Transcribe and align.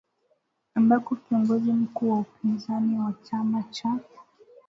ambako 0.75 1.15
kiongozi 1.15 1.71
mkuu 1.71 2.09
wa 2.11 2.19
upinzani 2.19 2.99
wa 2.99 3.13
chama 3.23 3.63
cha 3.63 3.99